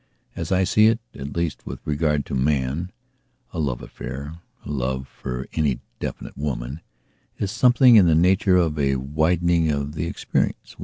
[0.35, 2.91] As I see it, at least, with regard to man,
[3.53, 6.81] a love affair, a love for any definite womanis
[7.51, 10.75] something in the nature of a widening of the experience.